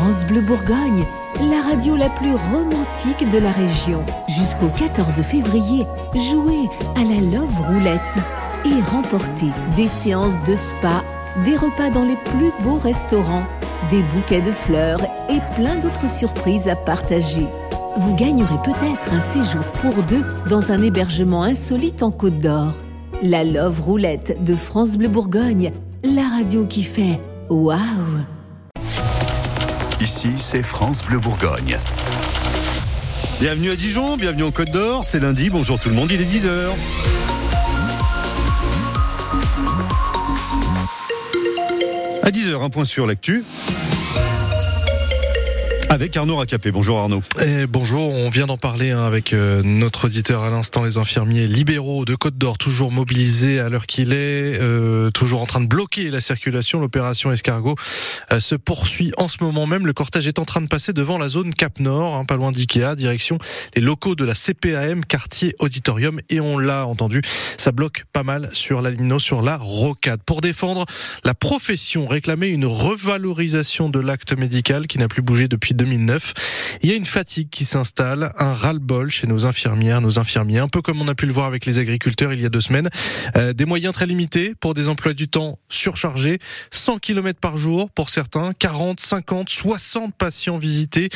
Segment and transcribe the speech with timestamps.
[0.00, 1.04] France Bleu Bourgogne,
[1.50, 4.02] la radio la plus romantique de la région.
[4.28, 5.84] Jusqu'au 14 février,
[6.14, 8.00] jouez à la Love Roulette
[8.64, 11.04] et remportez des séances de spa,
[11.44, 13.44] des repas dans les plus beaux restaurants,
[13.90, 17.46] des bouquets de fleurs et plein d'autres surprises à partager.
[17.98, 22.72] Vous gagnerez peut-être un séjour pour deux dans un hébergement insolite en Côte d'Or.
[23.22, 25.72] La Love Roulette de France Bleu Bourgogne,
[26.04, 27.20] la radio qui fait
[27.50, 27.76] waouh
[30.10, 31.78] Ici, c'est France Bleu Bourgogne.
[33.40, 36.24] Bienvenue à Dijon, bienvenue en Côte d'Or, c'est lundi, bonjour tout le monde, il est
[36.24, 36.70] 10h.
[42.24, 43.44] À 10h, un point sur l'actu
[45.90, 46.70] avec Arnaud Racapé.
[46.70, 47.20] Bonjour Arnaud.
[47.44, 51.48] Et bonjour, on vient d'en parler hein, avec euh, notre auditeur à l'instant, les infirmiers
[51.48, 55.66] libéraux de Côte d'Or, toujours mobilisés à l'heure qu'il est, euh, toujours en train de
[55.66, 56.78] bloquer la circulation.
[56.78, 57.74] L'opération Escargot
[58.32, 59.84] euh, se poursuit en ce moment même.
[59.84, 62.52] Le cortège est en train de passer devant la zone Cap Nord, hein, pas loin
[62.52, 63.38] d'Ikea, direction
[63.74, 66.20] les locaux de la CPAM, quartier auditorium.
[66.30, 67.20] Et on l'a entendu,
[67.58, 70.20] ça bloque pas mal sur la Lino, sur la rocade.
[70.24, 70.86] Pour défendre
[71.24, 76.78] la profession, réclamer une revalorisation de l'acte médical qui n'a plus bougé depuis 2009.
[76.82, 80.68] Il y a une fatigue qui s'installe, un ras-le-bol chez nos infirmières, nos infirmiers, un
[80.68, 82.90] peu comme on a pu le voir avec les agriculteurs il y a deux semaines.
[83.36, 86.38] Euh, des moyens très limités pour des emplois du temps surchargés,
[86.70, 91.08] 100 km par jour pour certains, 40, 50, 60 patients visités.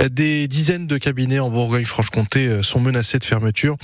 [0.00, 3.76] Euh, des dizaines de cabinets en Bourgogne-Franche-Comté euh, sont menacés de fermeture.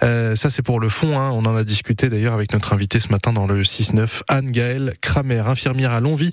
[0.00, 1.30] Ça c'est pour le fond, hein.
[1.32, 5.42] on en a discuté d'ailleurs avec notre invité ce matin dans le 6-9, Anne-Gaëlle Kramer,
[5.46, 6.30] infirmière à Longvie,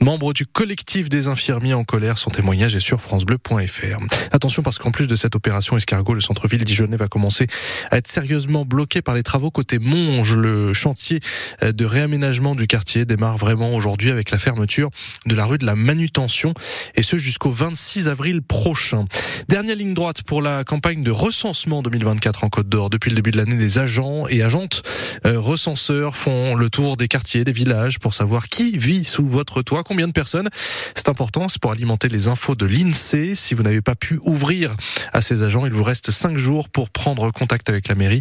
[0.00, 2.18] membre du collectif des infirmiers en colère.
[2.18, 3.98] Son témoignage est sur francebleu.fr.
[4.32, 7.46] Attention parce qu'en plus de cette opération escargot, le centre-ville dijonnais va commencer
[7.90, 10.34] à être sérieusement bloqué par les travaux côté Monge.
[10.36, 11.20] Le chantier
[11.62, 14.90] euh, de réaménagement du quartier démarre vraiment aujourd'hui avec la fermeture
[15.26, 16.54] de la rue de la manutention
[16.94, 19.04] et ce jusqu'au 26 avril prochain.
[19.48, 22.90] Dernière ligne droite pour la campagne de recensement 2024 en Côte d'Or.
[22.90, 24.82] Depuis le début de l'année, les agents et agentes
[25.26, 29.62] euh, recenseurs font le tour des quartiers, des villages pour savoir qui vit sous votre
[29.62, 30.48] toit, combien de personnes.
[30.94, 33.34] C'est important, c'est pour alimenter les infos de l'INSEE.
[33.34, 34.74] Si vous n'avez pas pu ouvrir
[35.12, 38.20] à ces agents, il vous reste cinq jours pour prendre contact avec la mairie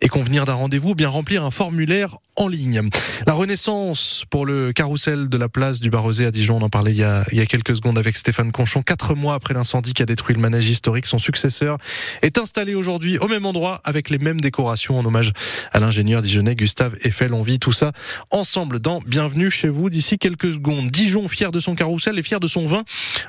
[0.00, 2.88] et convenir d'un rendez-vous, bien remplir un formulaire en ligne.
[3.26, 6.92] La renaissance pour le carrousel de la place du Barosé à Dijon, on en parlait
[6.92, 8.80] il y a, il y a quelques secondes avec Stéphane Conchon.
[8.80, 11.76] Quatre mois après l'incendie qui a détruit le manège historique, son successeur
[12.22, 15.32] est installé aujourd'hui au même endroit avec les mêmes décorations en hommage
[15.72, 17.34] à l'ingénieur dijonnais Gustave Eiffel.
[17.34, 17.92] On vit tout ça
[18.30, 20.90] ensemble dans Bienvenue chez vous d'ici quelques secondes.
[20.90, 22.84] Dijon fier de son carrousel et fier de son vin.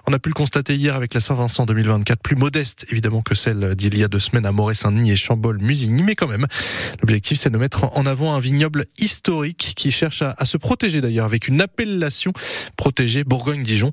[0.08, 3.76] On a pu le constater hier avec la Saint-Vincent 2024, plus modeste évidemment que celle
[3.76, 6.48] d'il y a deux semaines à Moret-Saint-Denis et Chambol-Musigny, mais quand même,
[7.02, 11.02] l'objectif c'est de mettre en avant un vignoble historique qui cherche à, à se protéger
[11.02, 12.34] d'ailleurs avec une appellation
[12.78, 13.92] protégée Bourgogne-Dijon.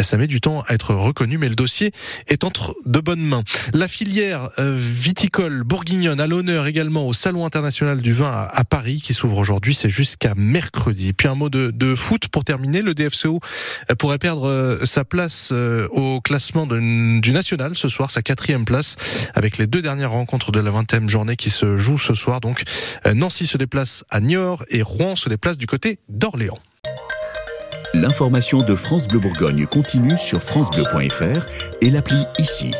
[0.00, 1.92] Ça met du temps à être reconnu, mais le dossier
[2.28, 3.42] est entre de bonnes mains.
[3.72, 9.00] La filière euh, viticole bourguignonne à l'honneur également au Salon international du vin à, Paris
[9.02, 11.12] qui s'ouvre aujourd'hui, c'est jusqu'à mercredi.
[11.12, 13.40] Puis un mot de, de, foot pour terminer, le DFCO
[13.90, 15.52] euh, pourrait perdre euh, sa place
[15.90, 18.96] au classement du national ce soir, sa quatrième place
[19.34, 22.40] avec les deux dernières rencontres de la 20e journée qui se jouent ce soir.
[22.40, 22.62] Donc
[23.14, 24.20] Nancy se déplace à
[24.70, 26.58] Et Rouen se déplace du côté d'Orléans.
[27.92, 31.46] L'information de France Bleu Bourgogne continue sur francebleu.fr
[31.82, 32.72] et l'appli ici.